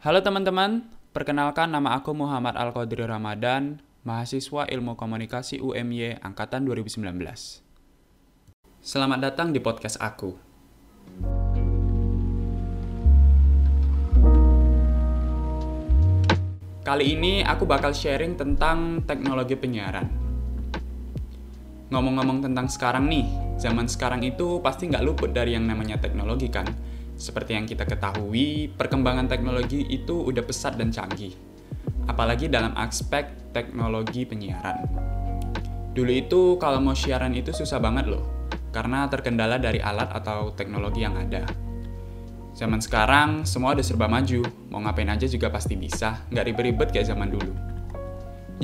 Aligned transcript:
Halo 0.00 0.24
teman-teman, 0.24 0.88
perkenalkan 1.12 1.76
nama 1.76 1.92
aku 1.92 2.16
Muhammad 2.16 2.56
Al-Qadri 2.56 3.04
Ramadan, 3.04 3.84
mahasiswa 4.00 4.64
Ilmu 4.64 4.96
Komunikasi 4.96 5.60
UMY 5.60 6.24
angkatan 6.24 6.64
2019. 6.64 7.04
Selamat 8.80 9.20
datang 9.20 9.52
di 9.52 9.60
podcast 9.60 10.00
aku. 10.00 10.40
Kali 16.80 17.04
ini 17.04 17.44
aku 17.44 17.68
bakal 17.68 17.92
sharing 17.92 18.40
tentang 18.40 19.04
teknologi 19.04 19.52
penyiaran. 19.52 20.08
Ngomong-ngomong 21.92 22.40
tentang 22.48 22.72
sekarang 22.72 23.04
nih, 23.04 23.28
zaman 23.60 23.84
sekarang 23.84 24.24
itu 24.24 24.64
pasti 24.64 24.88
nggak 24.88 25.04
luput 25.04 25.36
dari 25.36 25.52
yang 25.52 25.68
namanya 25.68 26.00
teknologi 26.00 26.48
kan? 26.48 26.64
Seperti 27.20 27.52
yang 27.52 27.68
kita 27.68 27.84
ketahui, 27.84 28.72
perkembangan 28.72 29.28
teknologi 29.28 29.84
itu 29.92 30.24
udah 30.24 30.40
pesat 30.40 30.80
dan 30.80 30.88
canggih. 30.88 31.36
Apalagi 32.08 32.48
dalam 32.48 32.72
aspek 32.80 33.52
teknologi 33.52 34.24
penyiaran. 34.24 34.88
Dulu 35.92 36.12
itu 36.16 36.40
kalau 36.56 36.80
mau 36.80 36.96
siaran 36.96 37.36
itu 37.36 37.52
susah 37.52 37.76
banget 37.76 38.08
loh, 38.08 38.48
karena 38.72 39.04
terkendala 39.12 39.60
dari 39.60 39.84
alat 39.84 40.08
atau 40.16 40.56
teknologi 40.56 41.04
yang 41.04 41.12
ada. 41.20 41.44
Zaman 42.56 42.80
sekarang 42.80 43.44
semua 43.44 43.76
udah 43.76 43.84
serba 43.84 44.08
maju, 44.08 44.40
mau 44.72 44.80
ngapain 44.80 45.12
aja 45.12 45.28
juga 45.28 45.52
pasti 45.52 45.76
bisa, 45.76 46.24
nggak 46.32 46.44
ribet-ribet 46.48 46.88
kayak 46.88 47.12
zaman 47.12 47.36
dulu. 47.36 47.52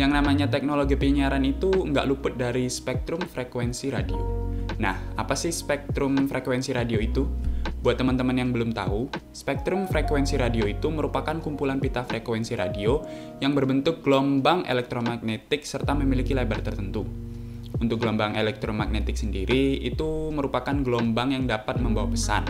Yang 0.01 0.11
namanya 0.17 0.49
teknologi 0.49 0.97
penyiaran 0.97 1.45
itu 1.45 1.69
nggak 1.69 2.09
luput 2.09 2.41
dari 2.41 2.73
spektrum 2.73 3.21
frekuensi 3.21 3.93
radio. 3.93 4.49
Nah, 4.81 4.97
apa 5.13 5.37
sih 5.37 5.53
spektrum 5.53 6.25
frekuensi 6.25 6.73
radio 6.73 6.97
itu? 7.05 7.25
Buat 7.85 8.01
teman-teman 8.01 8.37
yang 8.37 8.51
belum 8.51 8.73
tahu, 8.73 9.13
spektrum 9.31 9.85
frekuensi 9.87 10.41
radio 10.41 10.65
itu 10.65 10.89
merupakan 10.89 11.37
kumpulan 11.39 11.77
pita 11.79 12.03
frekuensi 12.03 12.57
radio 12.57 13.05
yang 13.39 13.53
berbentuk 13.53 14.01
gelombang 14.01 14.65
elektromagnetik 14.65 15.63
serta 15.63 15.93
memiliki 15.93 16.33
lebar 16.33 16.65
tertentu. 16.65 17.05
Untuk 17.77 18.01
gelombang 18.01 18.35
elektromagnetik 18.41 19.21
sendiri, 19.21 19.77
itu 19.85 20.33
merupakan 20.33 20.73
gelombang 20.73 21.37
yang 21.37 21.45
dapat 21.45 21.77
membawa 21.77 22.09
pesan. 22.09 22.49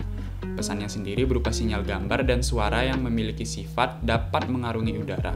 Pesannya 0.54 0.86
sendiri 0.86 1.26
berupa 1.26 1.50
sinyal 1.50 1.82
gambar 1.82 2.22
dan 2.22 2.40
suara 2.46 2.86
yang 2.86 3.02
memiliki 3.02 3.42
sifat 3.42 4.06
dapat 4.06 4.46
mengarungi 4.46 4.94
udara. 4.96 5.34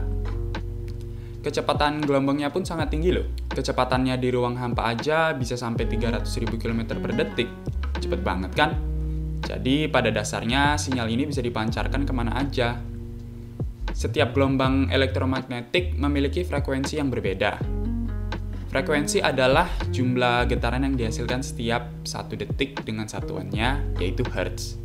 Kecepatan 1.41 2.05
gelombangnya 2.05 2.53
pun 2.53 2.61
sangat 2.61 2.93
tinggi 2.93 3.11
loh. 3.17 3.25
Kecepatannya 3.49 4.13
di 4.21 4.29
ruang 4.29 4.61
hampa 4.61 4.93
aja 4.93 5.33
bisa 5.33 5.57
sampai 5.57 5.89
300.000 5.89 6.53
km 6.57 6.97
per 7.01 7.11
detik. 7.17 7.49
Cepet 7.97 8.21
banget 8.21 8.53
kan? 8.53 8.90
Jadi 9.51 9.91
pada 9.91 10.07
dasarnya 10.15 10.79
sinyal 10.79 11.11
ini 11.11 11.27
bisa 11.27 11.43
dipancarkan 11.43 12.07
ke 12.07 12.13
mana 12.15 12.39
aja. 12.39 12.79
Setiap 13.91 14.31
gelombang 14.31 14.87
elektromagnetik 14.87 15.99
memiliki 15.99 16.47
frekuensi 16.47 16.95
yang 16.95 17.11
berbeda. 17.11 17.59
Frekuensi 18.71 19.19
adalah 19.19 19.67
jumlah 19.91 20.47
getaran 20.47 20.87
yang 20.87 20.95
dihasilkan 20.95 21.43
setiap 21.43 21.91
satu 22.07 22.39
detik 22.39 22.79
dengan 22.87 23.11
satuannya, 23.11 23.99
yaitu 23.99 24.23
Hertz. 24.23 24.79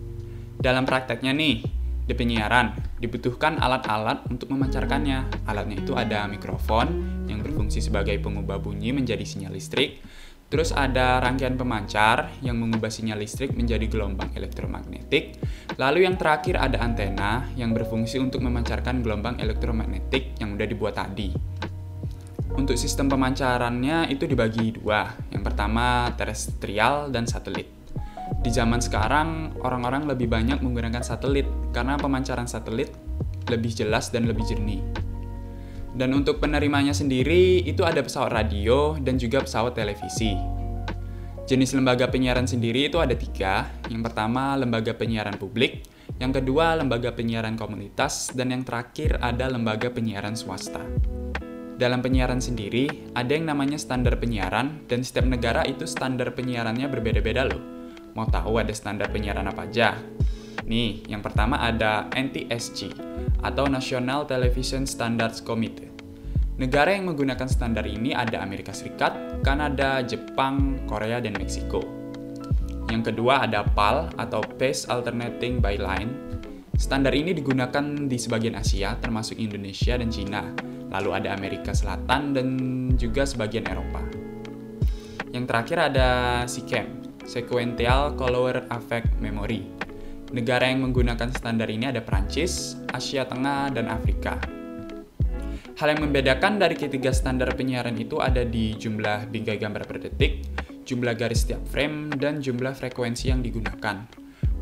Dalam 0.58 0.82
prakteknya 0.82 1.30
nih, 1.30 1.62
di 2.02 2.14
penyiaran 2.18 2.98
dibutuhkan 2.98 3.62
alat-alat 3.62 4.26
untuk 4.26 4.50
memancarkannya. 4.50 5.46
Alatnya 5.46 5.78
itu 5.78 5.94
ada 5.94 6.26
mikrofon 6.26 6.86
yang 7.30 7.38
berfungsi 7.46 7.78
sebagai 7.78 8.18
pengubah 8.18 8.58
bunyi 8.58 8.90
menjadi 8.90 9.22
sinyal 9.22 9.54
listrik, 9.54 10.02
Terus 10.46 10.70
ada 10.70 11.18
rangkaian 11.18 11.58
pemancar 11.58 12.30
yang 12.38 12.62
mengubah 12.62 12.86
sinyal 12.86 13.18
listrik 13.18 13.50
menjadi 13.58 13.90
gelombang 13.90 14.30
elektromagnetik. 14.38 15.42
Lalu 15.74 16.06
yang 16.06 16.14
terakhir 16.14 16.62
ada 16.62 16.78
antena 16.86 17.50
yang 17.58 17.74
berfungsi 17.74 18.22
untuk 18.22 18.46
memancarkan 18.46 19.02
gelombang 19.02 19.42
elektromagnetik 19.42 20.38
yang 20.38 20.54
udah 20.54 20.66
dibuat 20.70 20.94
tadi. 20.94 21.34
Untuk 22.56 22.78
sistem 22.78 23.10
pemancarannya 23.10 24.06
itu 24.08 24.24
dibagi 24.24 24.78
dua. 24.78 25.10
Yang 25.34 25.42
pertama 25.50 26.14
terestrial 26.14 27.10
dan 27.10 27.26
satelit. 27.26 27.68
Di 28.40 28.50
zaman 28.54 28.78
sekarang 28.78 29.58
orang-orang 29.60 30.06
lebih 30.06 30.30
banyak 30.30 30.62
menggunakan 30.62 31.02
satelit 31.02 31.46
karena 31.74 31.98
pemancaran 31.98 32.46
satelit 32.46 32.94
lebih 33.50 33.74
jelas 33.74 34.14
dan 34.14 34.30
lebih 34.30 34.46
jernih. 34.46 35.05
Dan 35.96 36.12
untuk 36.12 36.44
penerimanya 36.44 36.92
sendiri 36.92 37.64
itu 37.64 37.80
ada 37.80 38.04
pesawat 38.04 38.28
radio 38.28 39.00
dan 39.00 39.16
juga 39.16 39.40
pesawat 39.40 39.72
televisi. 39.72 40.36
Jenis 41.48 41.72
lembaga 41.72 42.04
penyiaran 42.12 42.44
sendiri 42.44 42.92
itu 42.92 43.00
ada 43.00 43.16
tiga. 43.16 43.64
Yang 43.88 44.12
pertama 44.12 44.60
lembaga 44.60 44.92
penyiaran 44.92 45.40
publik, 45.40 45.88
yang 46.20 46.36
kedua 46.36 46.76
lembaga 46.76 47.16
penyiaran 47.16 47.56
komunitas, 47.56 48.28
dan 48.36 48.52
yang 48.52 48.60
terakhir 48.60 49.16
ada 49.24 49.48
lembaga 49.48 49.88
penyiaran 49.88 50.36
swasta. 50.36 50.84
Dalam 51.76 52.00
penyiaran 52.00 52.40
sendiri, 52.40 53.12
ada 53.12 53.32
yang 53.36 53.48
namanya 53.48 53.76
standar 53.76 54.16
penyiaran, 54.16 54.84
dan 54.88 55.00
setiap 55.04 55.28
negara 55.28 55.64
itu 55.68 55.84
standar 55.84 56.32
penyiarannya 56.32 56.88
berbeda-beda 56.88 57.44
loh. 57.48 57.60
Mau 58.16 58.24
tahu 58.28 58.56
ada 58.56 58.72
standar 58.72 59.12
penyiaran 59.12 59.44
apa 59.44 59.68
aja? 59.68 59.92
Nih, 60.66 61.06
yang 61.06 61.22
pertama 61.22 61.62
ada 61.62 62.10
NTSC 62.10 62.90
atau 63.38 63.70
National 63.70 64.26
Television 64.26 64.82
Standards 64.82 65.38
Committee. 65.38 65.86
Negara 66.58 66.90
yang 66.90 67.06
menggunakan 67.06 67.46
standar 67.46 67.86
ini 67.86 68.10
ada 68.10 68.42
Amerika 68.42 68.74
Serikat, 68.74 69.14
Kanada, 69.46 70.02
Jepang, 70.02 70.82
Korea, 70.90 71.22
dan 71.22 71.38
Meksiko. 71.38 71.84
Yang 72.90 73.14
kedua 73.14 73.46
ada 73.46 73.62
PAL 73.62 74.10
atau 74.18 74.42
Pace 74.42 74.90
Alternating 74.90 75.62
by 75.62 75.78
Line. 75.78 76.10
Standar 76.74 77.14
ini 77.14 77.30
digunakan 77.30 78.08
di 78.08 78.18
sebagian 78.18 78.58
Asia 78.58 78.98
termasuk 78.98 79.38
Indonesia 79.38 79.94
dan 79.94 80.10
Cina. 80.10 80.42
Lalu 80.90 81.10
ada 81.14 81.36
Amerika 81.36 81.76
Selatan 81.76 82.34
dan 82.34 82.48
juga 82.98 83.22
sebagian 83.22 83.70
Eropa. 83.70 84.02
Yang 85.30 85.44
terakhir 85.46 85.78
ada 85.92 86.08
SICAM, 86.48 86.86
Sequential 87.22 88.16
Color 88.18 88.66
Affect 88.72 89.12
Memory. 89.20 89.75
Negara 90.34 90.66
yang 90.66 90.82
menggunakan 90.82 91.30
standar 91.30 91.70
ini 91.70 91.86
ada 91.86 92.02
Prancis, 92.02 92.74
Asia 92.90 93.22
Tengah, 93.30 93.70
dan 93.70 93.86
Afrika. 93.86 94.34
Hal 95.78 95.92
yang 95.94 96.08
membedakan 96.08 96.58
dari 96.58 96.74
ketiga 96.74 97.14
standar 97.14 97.54
penyiaran 97.54 97.94
itu 97.94 98.18
ada 98.18 98.42
di 98.42 98.74
jumlah 98.74 99.30
bingkai 99.30 99.60
gambar 99.60 99.86
per 99.86 100.02
detik, 100.02 100.42
jumlah 100.82 101.14
garis 101.14 101.46
setiap 101.46 101.62
frame, 101.70 102.10
dan 102.18 102.42
jumlah 102.42 102.74
frekuensi 102.74 103.30
yang 103.30 103.38
digunakan. 103.38 104.02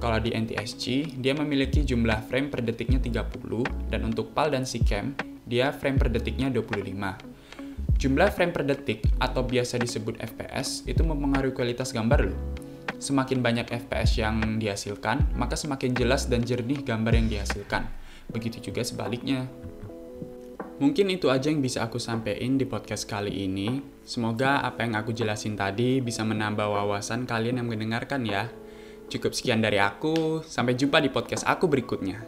Kalau 0.02 0.18
di 0.20 0.36
NTSC, 0.36 1.16
dia 1.16 1.32
memiliki 1.32 1.80
jumlah 1.80 2.28
frame 2.28 2.52
per 2.52 2.60
detiknya 2.60 3.00
30, 3.00 3.88
dan 3.88 4.04
untuk 4.04 4.36
PAL 4.36 4.52
dan 4.52 4.68
SICAM, 4.68 5.16
dia 5.48 5.72
frame 5.72 5.96
per 5.96 6.12
detiknya 6.12 6.52
25. 6.52 7.32
Jumlah 7.94 8.28
frame 8.34 8.52
per 8.52 8.68
detik 8.68 9.00
atau 9.16 9.46
biasa 9.46 9.80
disebut 9.80 10.20
FPS 10.20 10.84
itu 10.84 11.00
mempengaruhi 11.00 11.56
kualitas 11.56 11.94
gambar 11.94 12.26
loh. 12.26 12.63
Semakin 12.98 13.44
banyak 13.44 13.66
FPS 13.68 14.20
yang 14.20 14.58
dihasilkan, 14.58 15.34
maka 15.34 15.54
semakin 15.58 15.94
jelas 15.94 16.26
dan 16.30 16.42
jernih 16.42 16.82
gambar 16.82 17.14
yang 17.14 17.28
dihasilkan. 17.28 17.86
Begitu 18.30 18.70
juga 18.70 18.82
sebaliknya. 18.86 19.46
Mungkin 20.74 21.06
itu 21.06 21.30
aja 21.30 21.54
yang 21.54 21.62
bisa 21.62 21.86
aku 21.86 22.02
sampaikan 22.02 22.58
di 22.58 22.66
podcast 22.66 23.06
kali 23.06 23.46
ini. 23.46 23.78
Semoga 24.02 24.58
apa 24.58 24.82
yang 24.82 24.98
aku 24.98 25.14
jelasin 25.14 25.54
tadi 25.54 26.02
bisa 26.02 26.26
menambah 26.26 26.66
wawasan 26.66 27.30
kalian 27.30 27.62
yang 27.62 27.70
mendengarkan 27.70 28.26
ya. 28.26 28.50
Cukup 29.06 29.36
sekian 29.36 29.62
dari 29.62 29.78
aku, 29.78 30.42
sampai 30.42 30.74
jumpa 30.74 30.98
di 30.98 31.14
podcast 31.14 31.46
aku 31.46 31.70
berikutnya. 31.70 32.24